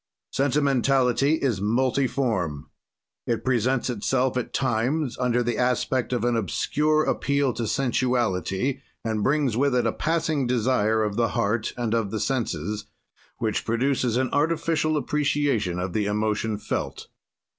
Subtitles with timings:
[0.31, 2.71] "Sentimentality is multiform.
[3.27, 9.21] "It presents itself, at times, under the aspect of an obscure appeal to sensuality and
[9.21, 12.87] brings with it a passing desire of the heart and of the senses,
[13.37, 17.07] which produces an artificial appreciation of the emotion felt.